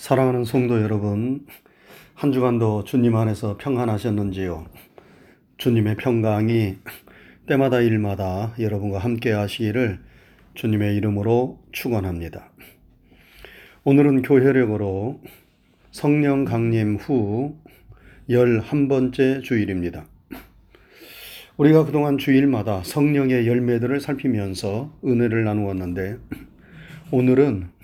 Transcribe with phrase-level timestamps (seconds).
[0.00, 1.44] 사랑하는 성도 여러분,
[2.14, 4.64] 한 주간도 주님 안에서 평안하셨는지요?
[5.58, 6.76] 주님의 평강이
[7.46, 10.00] 때마다 일마다 여러분과 함께 하시기를
[10.54, 12.50] 주님의 이름으로 축원합니다.
[13.84, 15.20] 오늘은 교회력으로
[15.90, 17.58] 성령 강림 후
[18.30, 20.06] 11번째 주일입니다.
[21.58, 26.16] 우리가 그동안 주일마다 성령의 열매들을 살피면서 은혜를 나누었는데
[27.10, 27.79] 오늘은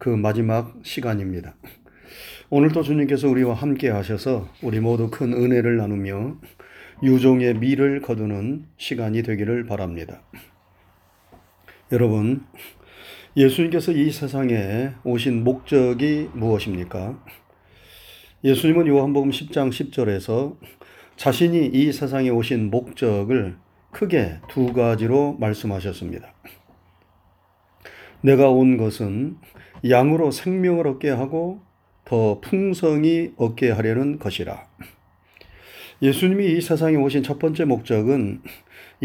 [0.00, 1.54] 그 마지막 시간입니다.
[2.48, 6.38] 오늘도 주님께서 우리와 함께 하셔서 우리 모두 큰 은혜를 나누며
[7.02, 10.22] 유종의 미를 거두는 시간이 되기를 바랍니다.
[11.92, 12.46] 여러분,
[13.36, 17.22] 예수님께서 이 세상에 오신 목적이 무엇입니까?
[18.42, 20.56] 예수님은 요한복음 10장 10절에서
[21.16, 23.58] 자신이 이 세상에 오신 목적을
[23.90, 26.32] 크게 두 가지로 말씀하셨습니다.
[28.22, 29.36] 내가 온 것은
[29.88, 31.60] 양으로 생명을 얻게 하고
[32.04, 34.66] 더 풍성히 얻게 하려는 것이라.
[36.02, 38.42] 예수님이 이 세상에 오신 첫 번째 목적은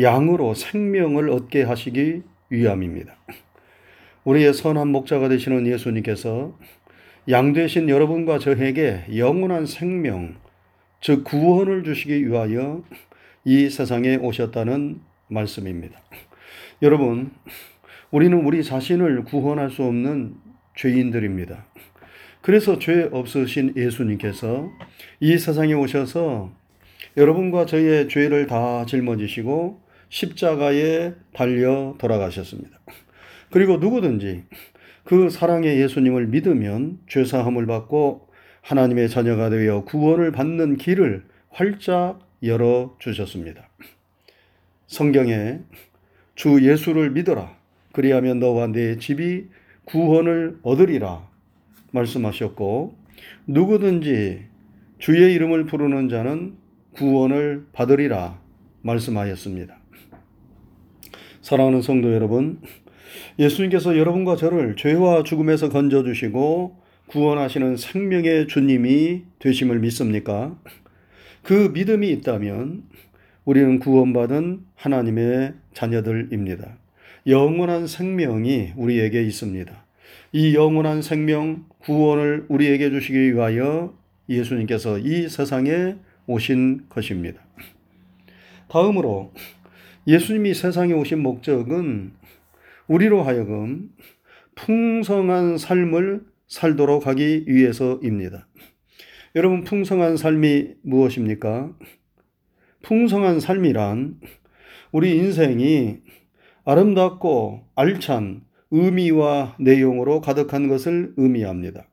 [0.02, 3.16] 양으로 생명을 얻게 하시기 위함입니다.
[4.24, 6.58] 우리의 선한 목자가 되시는 예수님께서
[7.30, 10.36] 양 되신 여러분과 저에게 영원한 생명,
[11.02, 12.84] 즉 구원을 주시기 위하여
[13.44, 16.00] 이 세상에 오셨다는 말씀입니다.
[16.82, 17.32] 여러분,
[18.12, 20.36] 우리는 우리 자신을 구원할 수 없는
[20.76, 21.66] 죄인들입니다.
[22.42, 24.70] 그래서 죄 없으신 예수님께서
[25.20, 26.52] 이 세상에 오셔서
[27.18, 32.80] 여러분과 저의 죄를 다 짊어지시고 십자가에 달려 돌아가셨습니다.
[33.50, 34.44] 그리고 누구든지
[35.04, 38.28] 그 사랑의 예수님을 믿으면 죄사함을 받고
[38.62, 43.70] 하나님의 자녀가 되어 구원을 받는 길을 활짝 열어 주셨습니다.
[44.88, 45.60] 성경에
[46.36, 47.56] 주 예수를 믿어라.
[47.92, 49.48] 그리하면 너와 내 집이
[49.86, 51.28] 구원을 얻으리라
[51.92, 52.96] 말씀하셨고
[53.48, 54.46] 누구든지
[55.00, 56.56] 주의 이름을 부르는 자는
[56.94, 58.40] 구원을 받으리라
[58.82, 59.78] 말씀하였습니다.
[61.42, 62.60] 사랑하는 성도 여러분,
[63.38, 66.76] 예수님께서 여러분과 저를 죄와 죽음에서 건져주시고
[67.08, 70.58] 구원하시는 생명의 주님이 되심을 믿습니까?
[71.44, 72.84] 그 믿음이 있다면
[73.44, 76.78] 우리는 구원받은 하나님의 자녀들입니다.
[77.28, 79.86] 영원한 생명이 우리에게 있습니다.
[80.32, 83.98] 이 영원한 생명 구원을 우리에게 주시기 위하여
[84.30, 85.96] 예수님께서 이 세상에
[86.28, 87.42] 오신 것입니다.
[88.68, 89.34] 다음으로
[90.08, 92.14] 예수님이 세상에 오신 목적은
[92.88, 93.90] 우리로 하여금
[94.56, 98.48] 풍성한 삶을 살도록 하기 위해서입니다.
[99.36, 101.74] 여러분, 풍성한 삶이 무엇입니까?
[102.84, 104.20] 풍성한 삶이란
[104.92, 105.98] 우리 인생이
[106.66, 111.88] 아름답고 알찬 의미와 내용으로 가득한 것을 의미합니다.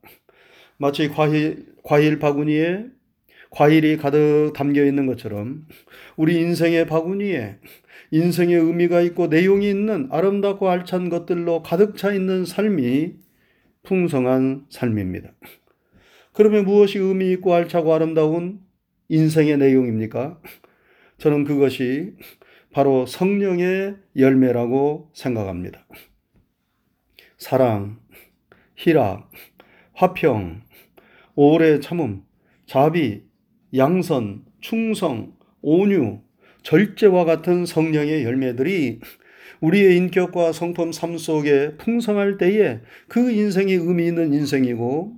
[0.78, 2.86] 마치 과일, 과일 바구니에
[3.50, 5.66] 과일이 가득 담겨 있는 것처럼
[6.16, 7.58] 우리 인생의 바구니에
[8.12, 13.12] 인생의 의미가 있고 내용이 있는 아름답고 알찬 것들로 가득 차 있는 삶이
[13.82, 15.34] 풍성한 삶입니다.
[16.32, 18.60] 그러면 무엇이 의미 있고 알차고 아름다운
[19.08, 20.40] 인생의 내용입니까?
[21.18, 22.14] 저는 그것이
[22.72, 25.86] 바로 성령의 열매라고 생각합니다.
[27.36, 27.98] 사랑,
[28.76, 29.30] 희락,
[29.92, 30.62] 화평,
[31.34, 32.22] 오래 참음,
[32.66, 33.24] 자비,
[33.76, 36.20] 양선, 충성, 온유,
[36.62, 39.00] 절제와 같은 성령의 열매들이
[39.60, 45.16] 우리의 인격과 성품 삶 속에 풍성할 때에 그 인생이 의미 있는 인생이고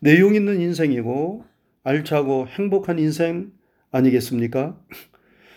[0.00, 1.44] 내용 있는 인생이고
[1.82, 3.52] 알차고 행복한 인생
[3.90, 4.80] 아니겠습니까?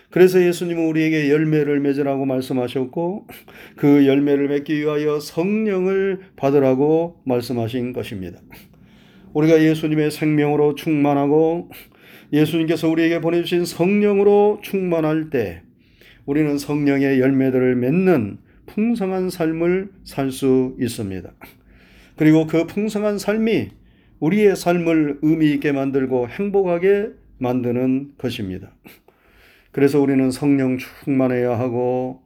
[0.09, 3.27] 그래서 예수님은 우리에게 열매를 맺으라고 말씀하셨고
[3.75, 8.39] 그 열매를 맺기 위하여 성령을 받으라고 말씀하신 것입니다.
[9.33, 11.69] 우리가 예수님의 생명으로 충만하고
[12.31, 15.61] 예수님께서 우리에게 보내주신 성령으로 충만할 때
[16.25, 21.31] 우리는 성령의 열매들을 맺는 풍성한 삶을 살 수 있습니다.
[22.17, 23.69] 그리고 그 풍성한 삶이
[24.19, 28.73] 우리의 삶을 의미 있게 만들고 행복하게 만드는 것입니다.
[29.77, 32.23] 그래서 우리는 성령 충만해야 하고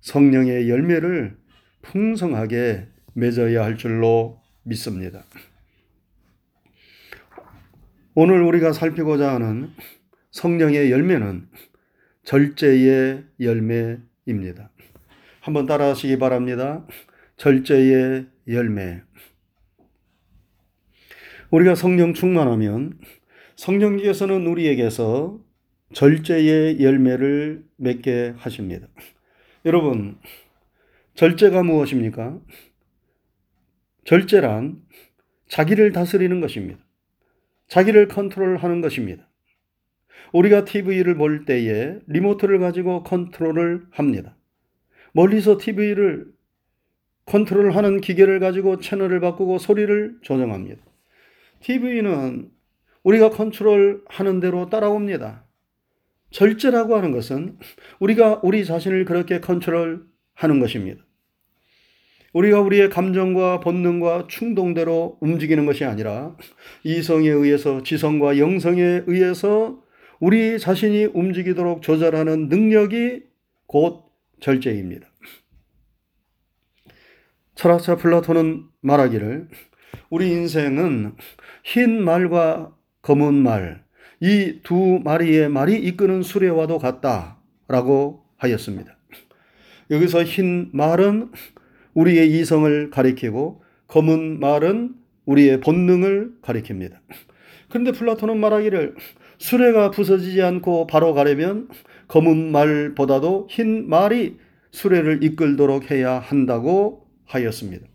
[0.00, 1.36] 성령의 열매를
[1.82, 5.22] 풍성하게 맺어야 할 줄로 믿습니다.
[8.14, 9.72] 오늘 우리가 살피고자 하는
[10.30, 11.46] 성령의 열매는
[12.22, 14.70] 절제의 열매입니다.
[15.42, 16.86] 한번 따라 하시기 바랍니다.
[17.36, 19.02] 절제의 열매.
[21.50, 22.98] 우리가 성령 충만하면
[23.56, 25.44] 성령께서는 우리에게서
[25.96, 28.86] 절제의 열매를 맺게 하십니다.
[29.64, 30.18] 여러분,
[31.14, 32.38] 절제가 무엇입니까?
[34.04, 34.82] 절제란
[35.48, 36.84] 자기를 다스리는 것입니다.
[37.68, 39.26] 자기를 컨트롤하는 것입니다.
[40.34, 44.36] 우리가 TV를 볼 때에 리모트를 가지고 컨트롤을 합니다.
[45.12, 46.26] 멀리서 TV를
[47.24, 50.84] 컨트롤하는 기계를 가지고 채널을 바꾸고 소리를 조정합니다.
[51.60, 52.50] TV는
[53.02, 55.45] 우리가 컨트롤하는 대로 따라옵니다.
[56.30, 57.58] 절제라고 하는 것은
[58.00, 61.04] 우리가 우리 자신을 그렇게 컨트롤하는 것입니다.
[62.32, 66.36] 우리가 우리의 감정과 본능과 충동대로 움직이는 것이 아니라
[66.84, 69.82] 이성에 의해서 지성과 영성에 의해서
[70.20, 73.22] 우리 자신이 움직이도록 조절하는 능력이
[73.66, 74.04] 곧
[74.40, 75.06] 절제입니다.
[77.54, 79.48] 철학자 플라톤은 말하기를
[80.10, 81.16] 우리 인생은
[81.64, 83.85] 흰 말과 검은 말,
[84.20, 88.96] 이 두 마리의 말이 이끄는 수레와도 같다라고 하였습니다.
[89.90, 91.30] 여기서 흰 말은
[91.94, 94.94] 우리의 이성을 가리키고 검은 말은
[95.26, 96.98] 우리의 본능을 가리킵니다.
[97.68, 98.94] 그런데 플라톤은 말하기를
[99.38, 101.68] 수레가 부서지지 않고 바로 가려면
[102.08, 104.38] 검은 말보다도 흰 말이
[104.70, 107.86] 수레를 이끌도록 해야 한다고 하였습니다.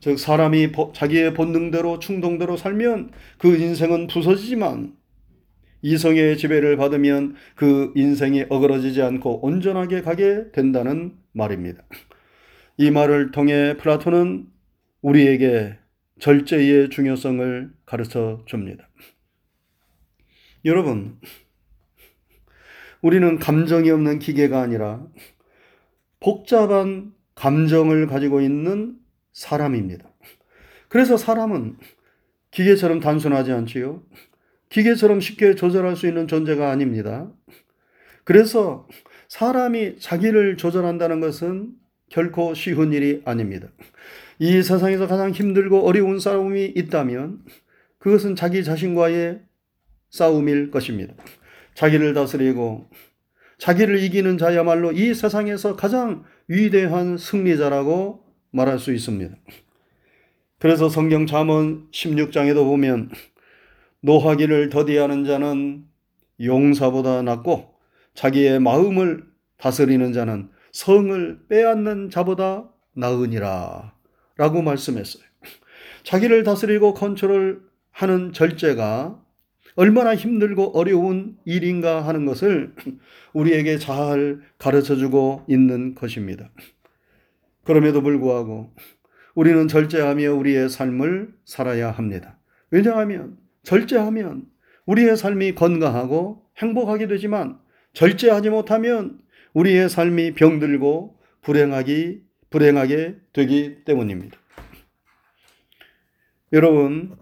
[0.00, 4.94] 즉 사람이 자기의 본능대로 충동대로 살면 그 인생은 부서지지만
[5.82, 11.82] 이성의 지배를 받으면 그 인생이 어그러지지 않고 온전하게 가게 된다는 말입니다.
[12.76, 14.46] 이 말을 통해 플라톤은
[15.02, 15.76] 우리에게
[16.20, 18.88] 절제의 중요성을 가르쳐 줍니다.
[20.64, 21.18] 여러분,
[23.00, 25.04] 우리는 감정이 없는 기계가 아니라
[26.20, 28.96] 복잡한 감정을 가지고 있는
[29.32, 30.08] 사람입니다.
[30.88, 31.78] 그래서 사람은
[32.52, 34.02] 기계처럼 단순하지 않지요.
[34.72, 37.30] 기계처럼 쉽게 조절할 수 있는 존재가 아닙니다.
[38.24, 38.88] 그래서
[39.28, 41.72] 사람이 자기를 조절한다는 것은
[42.08, 43.68] 결코 쉬운 일이 아닙니다.
[44.38, 47.40] 이 세상에서 가장 힘들고 어려운 싸움이 있다면
[47.98, 49.42] 그것은 자기 자신과의
[50.10, 51.14] 싸움일 것입니다.
[51.74, 52.88] 자기를 다스리고
[53.58, 59.34] 자기를 이기는 자야말로 이 세상에서 가장 위대한 승리자라고 말할 수 있습니다.
[60.58, 63.10] 그래서 성경 잠언 16장에도 보면
[64.02, 65.84] 노하기를 더디하는 자는
[66.40, 67.74] 용사보다 낫고
[68.14, 69.24] 자기의 마음을
[69.58, 73.94] 다스리는 자는 성을 빼앗는 자보다 나으니라
[74.36, 75.22] 라고 말씀했어요.
[76.02, 79.22] 자기를 다스리고 컨트롤 하는 절제가
[79.76, 82.74] 얼마나 힘들고 어려운 일인가 하는 것을
[83.32, 86.50] 우리에게 잘 가르쳐 주고 있는 것입니다.
[87.64, 88.74] 그럼에도 불구하고
[89.34, 92.38] 우리는 절제하며 우리의 삶을 살아야 합니다.
[92.70, 94.46] 왜냐하면 절제하면
[94.86, 97.60] 우리의 삶이 건강하고 행복하게 되지만
[97.92, 99.20] 절제하지 못하면
[99.54, 104.38] 우리의 삶이 병들고 불행하기 불행하게 되기 때문입니다.
[106.52, 107.16] 여러분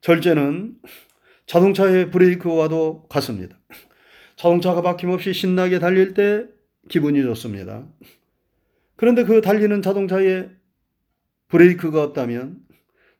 [0.00, 0.76] 절제는
[1.46, 3.58] 자동차의 브레이크와도 같습니다.
[4.36, 6.46] 자동차가 막힘없이 신나게 달릴 때
[6.88, 7.86] 기분이 좋습니다.
[8.96, 10.48] 그런데 그 달리는 자동차에
[11.48, 12.61] 브레이크가 없다면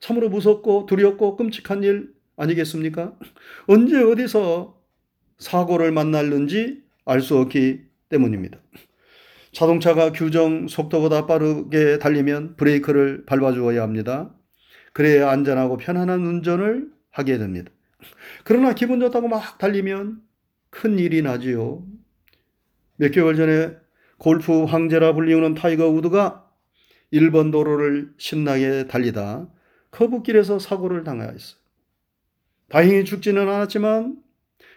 [0.02, 3.16] 참으로 무섭고 두렵고 끔찍한 일 아니겠습니까?
[3.68, 4.76] 언제 어디서
[5.38, 8.58] 사고를 만날는지 알 수 없기 때문입니다.
[9.52, 14.34] 자동차가 규정 속도보다 빠르게 달리면 브레이크를 밟아주어야 합니다.
[14.92, 17.70] 그래야 안전하고 편안한 운전을 하게 됩니다.
[18.42, 20.20] 그러나 기분 좋다고 막 달리면
[20.70, 21.86] 큰 일이 나지요.
[22.96, 23.76] 몇 개월 전에
[24.18, 26.50] 골프 황제라 불리우는 타이거 우드가
[27.12, 29.48] 일본 도로를 신나게 달리다
[29.92, 31.60] 커브길에서 사고를 당하였어요.
[32.68, 34.16] 다행히 죽지는 않았지만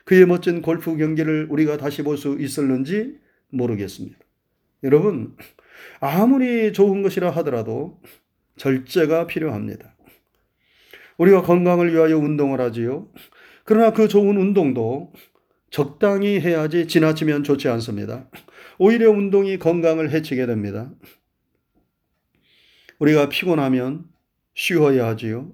[0.06, 3.18] 그의 멋진 골프 경기를 우리가 다시 볼 수 있을는지
[3.50, 4.18] 모르겠습니다.
[4.84, 5.36] 여러분,
[6.00, 8.02] 아무리 좋은 것이라 하더라도
[8.58, 9.96] 절제가 필요합니다.
[11.18, 13.10] 우리가 건강을 위하여 운동을 하지요.
[13.64, 15.14] 그러나 그 좋은 운동도
[15.70, 18.30] 적당히 해야지 지나치면 좋지 않습니다.
[18.78, 20.92] 오히려 운동이 건강을 해치게 됩니다.
[23.00, 24.06] 우리가 피곤하면
[24.56, 25.52] 쉬어야 하지요.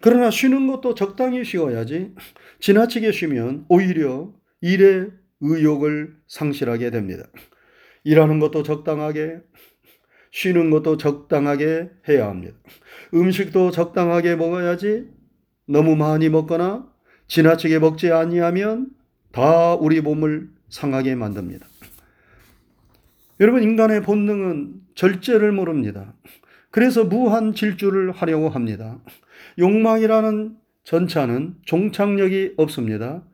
[0.00, 2.14] 그러나 쉬는 것도 적당히 쉬어야지
[2.58, 7.24] 지나치게 쉬면 오히려 일의 의욕을 상실하게 됩니다.
[8.04, 9.40] 일하는 것도 적당하게,
[10.32, 12.56] 쉬는 것도 적당하게 해야 합니다.
[13.14, 15.08] 음식도 적당하게 먹어야지
[15.66, 16.88] 너무 많이 먹거나
[17.28, 18.90] 지나치게 먹지 아니하면
[19.32, 21.66] 다 우리 몸을 상하게 만듭니다.
[23.40, 26.14] 여러분 인간의 본능은 절제를 모릅니다.
[26.70, 29.00] 그래서 무한 질주를 하려고 합니다.
[29.58, 33.24] 욕망이라는 전차는 종착역이 없습니다.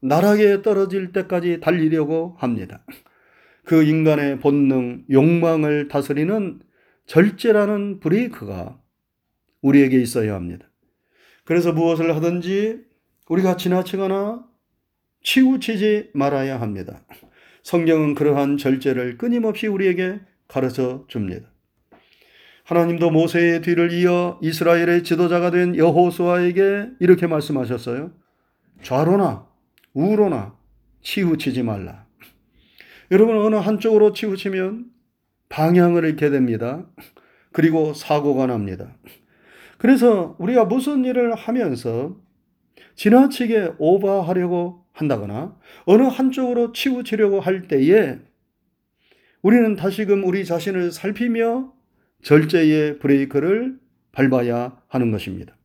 [0.00, 2.84] 나락에 떨어질 때까지 달리려고 합니다.
[3.64, 6.60] 그 인간의 본능, 욕망을 다스리는
[7.06, 8.80] 절제라는 브레이크가
[9.60, 10.68] 우리에게 있어야 합니다.
[11.44, 12.80] 그래서 무엇을 하든지
[13.28, 14.44] 우리가 지나치거나
[15.22, 17.04] 치우치지 말아야 합니다.
[17.62, 21.48] 성경은 그러한 절제를 끊임없이 우리에게 가르쳐 줍니다.
[22.66, 28.10] 하나님도 모세의 뒤를 이어 이스라엘의 지도자가 된 여호수아에게 이렇게 말씀하셨어요.
[28.82, 29.46] 좌로나
[29.94, 30.56] 우로나
[31.00, 32.06] 치우치지 말라.
[33.12, 34.86] 여러분 어느 한쪽으로 치우치면
[35.48, 36.84] 방향을 잃게 됩니다.
[37.52, 38.96] 그리고 사고가 납니다.
[39.78, 42.16] 그래서 우리가 무슨 일을 하면서
[42.96, 48.18] 지나치게 오버하려고 한다거나 어느 한쪽으로 치우치려고 할 때에
[49.40, 51.75] 우리는 다시금 우리 자신을 살피며
[52.26, 53.78] 절제의 브레이크를
[54.10, 55.56] 밟아야 하는 것입니다.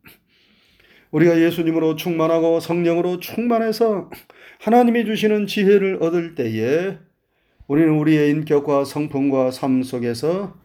[1.09, 4.11] 우리가 예수님으로 충만하고 성령으로 충만해서
[4.59, 6.99] 하나님이 주시는 지혜를 얻을 때에
[7.67, 10.55] 우리는 우리의 인격과 성품과 삶 속에서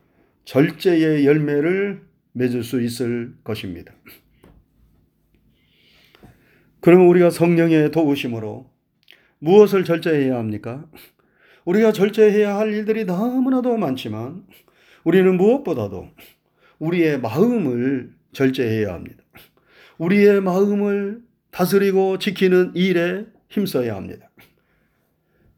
[0.45, 3.95] 절제의 열매를 맺을 수 있을 것입니다.
[6.81, 8.71] 그러면 우리가 성령의 도우심으로
[9.39, 10.85] 무엇을 절제해야 합니까?
[11.65, 14.45] 우리가 절제해야 할 일들이 너무나도 많지만
[15.07, 16.09] 우리는 무엇보다도
[16.81, 19.23] 우리의 마음을 절제해야 합니다.
[19.99, 21.21] 우리의 마음을
[21.53, 24.29] 다스리고 지키는 일에 힘써야 합니다.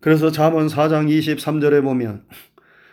[0.01, 2.27] 그래서 잠언 4장 23절에 보면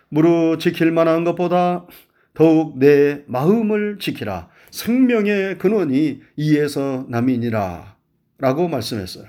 [0.07, 1.87] 무릇 지킬 만한 것보다
[2.33, 4.49] 더욱 내 마음을 지키라.
[4.71, 7.97] 생명의 근원이 이에서 남이니라.
[8.37, 9.25] 라고 말씀했어요.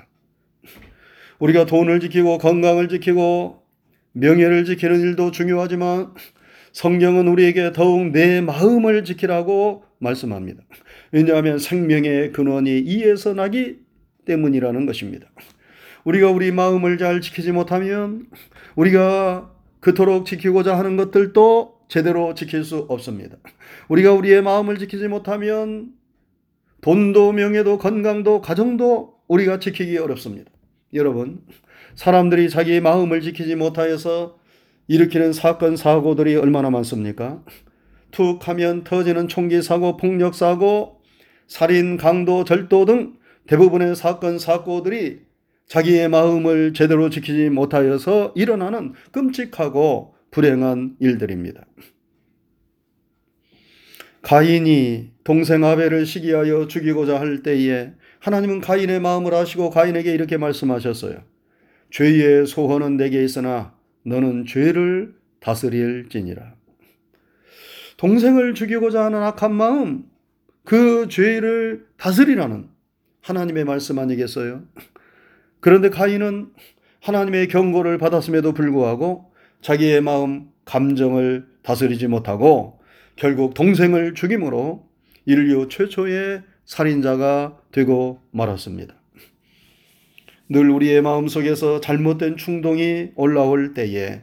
[1.41, 3.65] 우리가 돈을 지키고 건강을 지키고
[4.13, 6.15] 명예를 지키는 일도 중요하지만
[6.77, 10.63] 성경은 우리에게 더욱 내 마음을 지키라고 말씀합니다.
[11.11, 13.79] 왜냐하면 생명의 근원이 이에서 나기
[14.27, 15.27] 때문이라는 것입니다.
[16.05, 18.27] 우리가 우리 마음을 잘 지키지 못하면
[18.75, 23.39] 우리가 그토록 지키고자 하는 것들도 제대로 지킬 수 없습니다.
[23.89, 25.95] 우리가 우리의 마음을 지키지 못하면
[26.83, 30.51] 돈도 명예도 건강도 가정도 우리가 지키기 어렵습니다.
[30.93, 31.41] 여러분,
[31.95, 34.37] 사람들이 자기 마음을 지키지 못하여서
[34.89, 37.43] 일으키는 사건, 사고들이 얼마나 많습니까?
[38.11, 41.01] 툭 하면 터지는 총기 사고, 폭력 사고,
[41.47, 43.15] 살인, 강도, 절도 등
[43.47, 45.21] 대부분의 사건, 사고들이
[45.67, 51.67] 자기의 마음을 제대로 지키지 못하여서 일어나는 끔찍하고 불행한 일들입니다.
[54.23, 61.23] 가인이 동생 아벨을 시기하여 죽이고자 할 때에 하나님은 가인의 마음을 아시고 가인에게 이렇게 말씀하셨어요.
[61.91, 63.76] 죄의 소원은 내게 있으나
[64.07, 66.55] 너는 죄를 다스릴지니라.
[67.97, 70.05] 동생을 죽이고자 하는 악한 마음,
[70.65, 72.69] 그 죄를 다스리라는
[73.23, 74.63] 하나님의 말씀 아니겠어요?
[75.61, 76.53] 그런데 가인은
[77.01, 82.81] 하나님의 경고를 받았음에도 불구하고 자기의 마음, 감정을 다스리지 못하고
[83.17, 84.89] 결국 동생을 죽임으로
[85.25, 88.95] 인류 최초의 살인자가 되고 말았습니다.
[90.49, 94.23] 늘 우리의 마음 속에서 잘못된 충동이 올라올 때에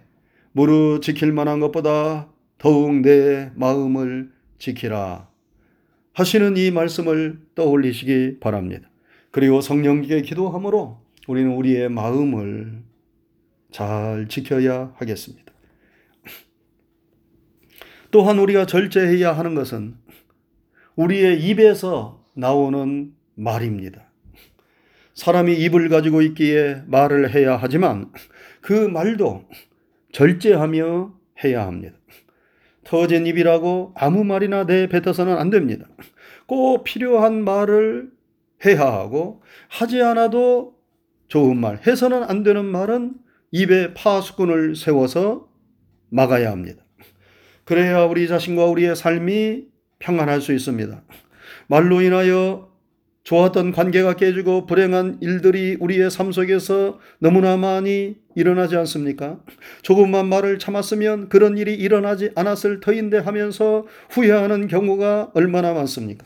[0.53, 5.27] 무릇 지킬 만한 것보다 더욱 내 마음을 지키라
[6.13, 8.89] 하시는 이 말씀을 떠올리시기 바랍니다.
[9.31, 12.83] 그리고 성령께 기도함으로 우리는 우리의 마음을
[13.71, 15.51] 잘 지켜야 하겠습니다.
[18.11, 19.95] 또한 우리가 절제해야 하는 것은
[20.95, 24.12] 우리의 입에서 나오는 말입니다.
[25.13, 28.11] 사람이 입을 가지고 있기에 말을 해야 하지만
[28.61, 29.47] 그 말도
[30.11, 31.97] 절제하며 해야 합니다.
[32.83, 35.87] 터진 입이라고 아무 말이나 내뱉어서는 안 됩니다.
[36.45, 38.11] 꼭 필요한 말을
[38.65, 40.75] 해야 하고 하지 않아도
[41.27, 43.15] 좋은 말, 해서는 안 되는 말은
[43.51, 45.47] 입에 파수꾼을 세워서
[46.09, 46.83] 막아야 합니다.
[47.65, 49.65] 그래야 우리 자신과 우리의 삶이
[49.99, 51.01] 평안할 수 있습니다.
[51.67, 52.72] 말로 인하여
[53.23, 59.39] 좋았던 관계가 깨지고 불행한 일들이 우리의 삶 속에서 너무나 많이 일어나지 않습니까?
[59.81, 66.25] 조금만 말을 참았으면 그런 일이 일어나지 않았을 터인데 하면서 후회하는 경우가 얼마나 많습니까?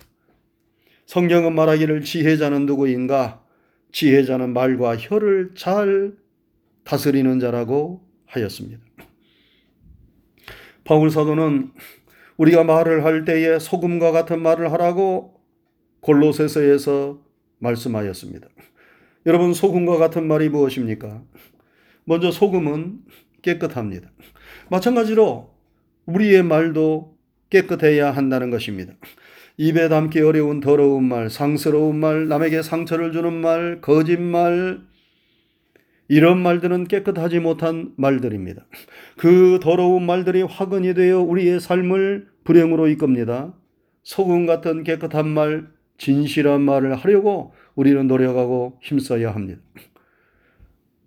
[1.06, 3.44] 성경은 말하기를 지혜자는 누구인가?
[3.92, 6.14] 지혜자는 말과 혀를 잘
[6.84, 8.82] 다스리는 자라고 하였습니다.
[10.84, 11.72] 바울 사도는
[12.38, 15.37] 우리가 말을 할 때에 소금과 같은 말을 하라고
[16.08, 17.20] 골로새서에서
[17.60, 18.48] 말씀하였습니다.
[19.26, 21.22] 여러분 소금과 같은 말이 무엇입니까?
[22.06, 23.00] 먼저 소금은
[23.42, 24.10] 깨끗합니다.
[24.70, 25.54] 마찬가지로
[26.06, 27.18] 우리의 말도
[27.50, 28.94] 깨끗해야 한다는 것입니다.
[29.58, 34.82] 입에 담기 어려운 더러운 말, 상스러운 말, 남에게 상처를 주는 말, 거짓말,
[36.08, 38.66] 이런 말들은 깨끗하지 못한 말들입니다.
[39.18, 43.54] 그 더러운 말들이 화근이 되어 우리의 삶을 불행으로 이끕니다.
[44.04, 49.62] 소금 같은 깨끗한 말, 진실한 말을 하려고 우리는 노력하고 힘써야 합니다.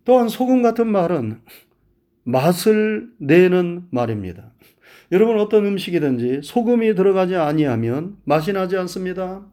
[0.05, 1.41] 또한 소금 같은 말은
[2.25, 4.53] 맛을 내는 말입니다.
[5.13, 9.45] 여러분 어떤 음식이든지 소금이 들어가지 아니하면 맛이 나지 않습니다.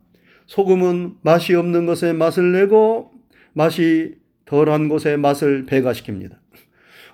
[0.45, 3.11] 소금은 맛이 없는 것에 맛을 내고
[3.53, 4.15] 맛이
[4.45, 6.37] 덜한 곳에 맛을 배가시킵니다.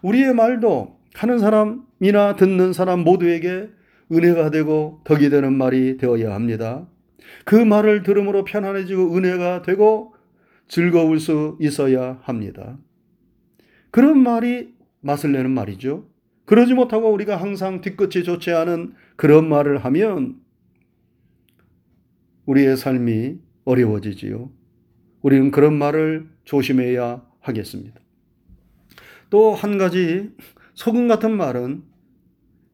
[0.02, 3.70] 우리의 말도 하는 사람이나 듣는 사람 모두에게
[4.12, 6.86] 은혜가 되고 덕이 되는 말이 되어야 합니다.
[7.46, 10.16] 그 말을 들음으로 편안해지고 은혜가 되고
[10.68, 12.78] 즐거울 수 있어야 합니다.
[13.92, 16.10] 그런 말이 맛을 내는 말이죠.
[16.46, 20.40] 그러지 못하고 우리가 항상 뒤끝이 좋지 않은 그런 말을 하면
[22.46, 24.52] 우리의 삶이 어려워지지요.
[25.22, 28.00] 우리는 그런 말을 조심해야 하겠습니다.
[29.30, 30.32] 또 한 가지
[30.74, 31.84] 소금 같은 말은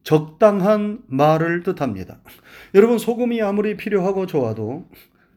[0.02, 2.20] 적당한 말을 뜻합니다.
[2.74, 4.88] 여러분 소금이 아무리 필요하고 좋아도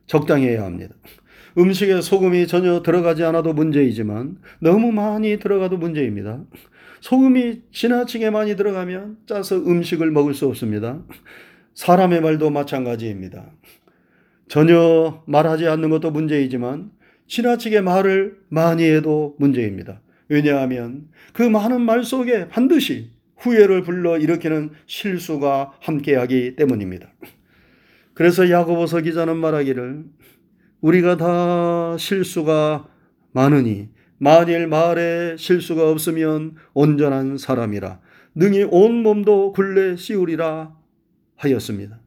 [0.07, 0.95] 적당해야 합니다.
[1.57, 6.43] 음식에 소금이 전혀 들어가지 않아도 문제이지만 너무 많이 들어가도 문제입니다.
[7.01, 11.01] 소금이 지나치게 많이 들어가면 짜서 음식을 먹을 수 없습니다.
[11.75, 13.51] 사람의 말도 마찬가지입니다.
[14.47, 16.91] 전혀 말하지 않는 것도 문제이지만
[17.27, 20.01] 지나치게 말을 많이 해도 문제입니다.
[20.29, 23.12] 왜냐하면 그 많은 말 속에 반드시
[23.43, 27.13] 후회를 불러 일으키는 실수가 함께하기 때문입니다.
[28.13, 30.05] 그래서 야고보서 기자는 말하기를
[30.81, 32.87] 우리가 다 실수가
[33.31, 37.99] 많으니 만일 말에 실수가 없으면 온전한 사람이라
[38.35, 40.75] 능히 온 몸도 굴레 씌우리라
[41.35, 41.99] 하였습니다.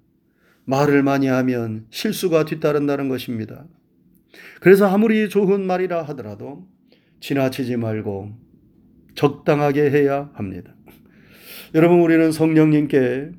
[0.65, 3.67] 말을 많이 하면 실수가 뒤따른다는 것입니다.
[4.61, 6.67] 그래서 아무리 좋은 말이라 하더라도
[7.21, 8.33] 지나치지 말고
[9.15, 10.76] 적당하게 해야 합니다.
[11.75, 13.31] 여러분, 우리는 성령님께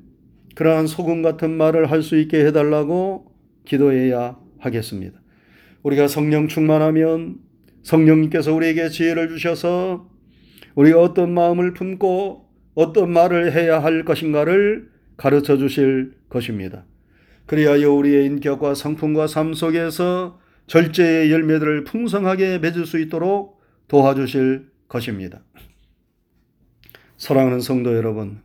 [0.54, 3.32] 그러한 소금 같은 말을 할 수 있게 해달라고
[3.64, 5.20] 기도해야 하겠습니다.
[5.82, 7.36] 우리가 성령 충만하면
[7.82, 10.10] 성령님께서 우리에게 지혜를 주셔서
[10.74, 16.84] 우리가 어떤 마음을 품고 어떤 말을 해야 할 것인가를 가르쳐 주실 것입니다.
[17.46, 25.42] 그리하여 우리의 인격과 성품과 삶 속에서 절제의 열매들을 풍성하게 맺을 수 있도록 도와주실 것입니다.
[27.18, 28.38] 사랑하는 성도 여러분,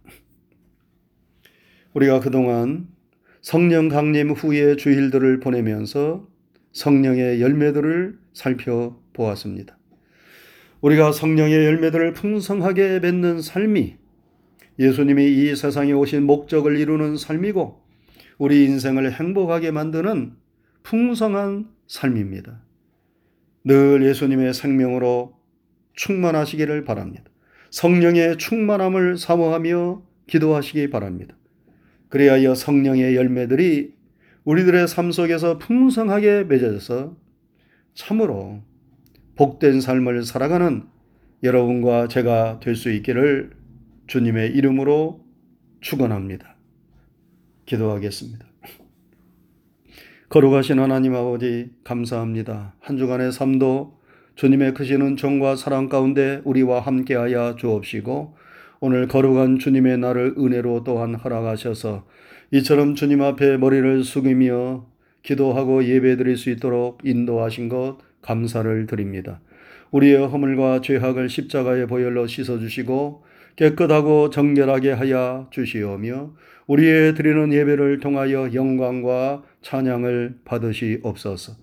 [1.94, 2.88] 우리가 그동안
[3.40, 6.28] 성령 강림 후의 주일들을 보내면서
[6.72, 9.78] 성령의 열매들을 살펴보았습니다.
[10.82, 13.96] 우리가 성령의 열매들을 풍성하게 맺는 삶이
[14.80, 17.80] 예수님이 이 세상에 오신 목적을 이루는 삶이고
[18.40, 20.34] 우리 인생을 행복하게 만드는
[20.82, 22.60] 풍성한 삶입니다.
[23.66, 25.38] 늘 예수님의 생명으로
[25.94, 27.33] 충만하시기를 바랍니다.
[27.74, 31.36] 성령의 충만함을 사모하며 기도하시기 바랍니다.
[32.08, 33.96] 그리하여 성령의 열매들이
[34.44, 37.18] 우리들의 삶 속에서 풍성하게 맺어져서
[37.96, 38.62] 참으로
[39.36, 40.84] 복된 삶을 살아가는
[41.42, 43.54] 여러분과 제가 될 수 있기를
[44.06, 45.26] 주님의 이름으로
[45.82, 46.56] 축원합니다.
[47.66, 48.46] 기도하겠습니다.
[50.30, 52.76] 거룩하신 하나님 아버지 감사합니다.
[52.80, 54.00] 한 주간의 삶도
[54.36, 58.36] 주님의 크신 은총과 사랑 가운데 우리와 함께하여 주옵시고
[58.80, 62.06] 오늘 거룩한 주님의 날을 은혜로 또한 허락하셔서
[62.52, 64.86] 이처럼 주님 앞에 머리를 숙이며
[65.24, 69.40] 기도하고 예배드릴 수 있도록 인도하신 것 감사를 드립니다.
[69.92, 73.24] 우리의 허물과 죄악을 십자가의 보혈로 씻어주시고
[73.56, 76.34] 깨끗하고 정결하게 하여 주시오며
[76.68, 81.54] 우리의 드리는 예배를 통하여 영광과 찬양을 받으시옵소서.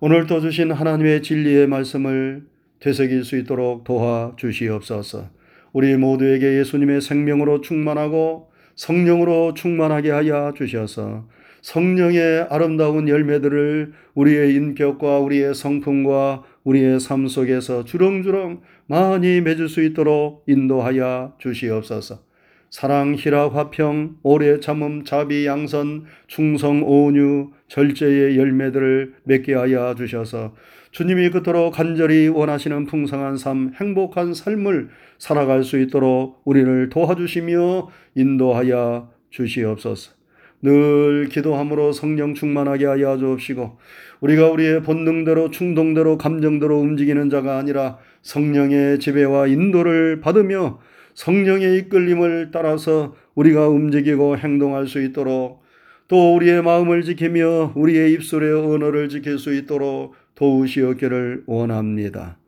[0.00, 2.44] 오늘도 주신 하나님의 진리의 말씀을
[2.78, 5.28] 되새길 수 있도록 도와 주시옵소서.
[5.72, 11.26] 우리 모두에게 예수님의 생명으로 충만하고 성령으로 충만하게 하여 주셔서
[11.62, 20.44] 성령의 아름다운 열매들을 우리의 인격과 우리의 성품과 우리의 삶 속에서 주렁주렁 많이 맺을 수 있도록
[20.46, 22.27] 인도하여 주시옵소서.
[22.70, 30.54] 사랑, 희락, 화평, 오래 참음, 자비, 양선, 충성, 온유, 절제의 열매들을 맺게 하여 주셔서
[30.90, 40.12] 주님이 그토록 간절히 원하시는 풍성한 삶, 행복한 삶을 살아갈 수 있도록 우리를 도와주시며 인도하여 주시옵소서.
[40.60, 43.78] 늘 기도함으로 성령 충만하게 하여 주옵시고
[44.20, 50.80] 우리가 우리의 본능대로 충동대로 감정대로 움직이는 자가 아니라 성령의 지배와 인도를 받으며
[51.18, 55.64] 성령의 이끌림을 따라서 우리가 움직이고 행동할 수 있도록
[56.06, 62.38] 또 우리의 마음을 지키며 우리의 입술의 언어를 지킬 수 있도록 도우시었기를 원합니다.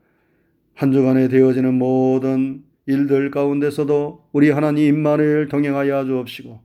[0.77, 6.61] 한 주간에 되어지는 모든 일들 가운데서도 우리 하나님 임만을 동행하여 주옵시고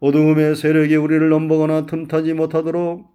[0.00, 3.06] 어두움의 세력이 우리를 넘보거나 틈타지 못하도록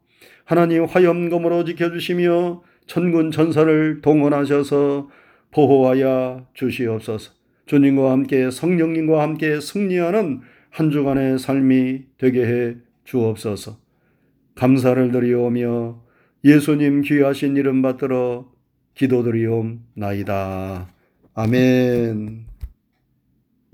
[0.44, 5.10] 하나님 화염검으로 지켜주시며 천군 천사를 동원하셔서
[5.50, 7.35] 보호하여 주시옵소서.
[7.66, 12.76] 주님과 함께 성령님과 함께 승리하는 한 주간의 삶이 되게 해
[13.06, 13.78] 주옵소서.
[14.56, 16.02] 감사를 드리오며
[16.44, 18.52] 예수님 귀하신 이름 받들어
[18.94, 20.90] 기도드리옵나이다.
[21.34, 22.45] 아멘.